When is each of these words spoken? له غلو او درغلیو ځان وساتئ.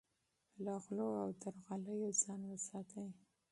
له 0.63 0.73
غلو 0.83 1.09
او 1.23 1.29
درغلیو 1.41 2.09
ځان 2.21 2.41
وساتئ. 2.47 3.07